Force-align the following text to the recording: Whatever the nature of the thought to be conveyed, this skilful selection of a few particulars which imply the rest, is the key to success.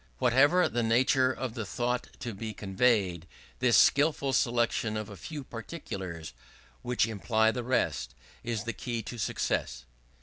Whatever 0.17 0.67
the 0.67 0.81
nature 0.81 1.31
of 1.31 1.53
the 1.53 1.63
thought 1.63 2.07
to 2.21 2.33
be 2.33 2.55
conveyed, 2.55 3.27
this 3.59 3.77
skilful 3.77 4.33
selection 4.33 4.97
of 4.97 5.11
a 5.11 5.15
few 5.15 5.43
particulars 5.43 6.33
which 6.81 7.05
imply 7.05 7.51
the 7.51 7.63
rest, 7.63 8.15
is 8.43 8.63
the 8.63 8.73
key 8.73 9.03
to 9.03 9.19
success. 9.19 9.85